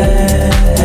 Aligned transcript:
Wobble, 0.00 0.79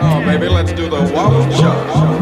Oh, 0.00 0.20
baby, 0.24 0.48
let's 0.48 0.72
do 0.72 0.88
the 0.88 1.10
wobble 1.12 1.50
chop. 1.50 2.17